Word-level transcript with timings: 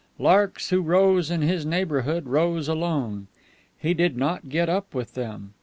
Larks 0.17 0.71
who 0.71 0.81
rose 0.81 1.29
in 1.29 1.43
his 1.43 1.63
neighborhood, 1.63 2.25
rose 2.25 2.67
alone. 2.67 3.27
He 3.77 3.93
did 3.93 4.17
not 4.17 4.49
get 4.49 4.67
up 4.67 4.95
with 4.95 5.13
them. 5.13 5.53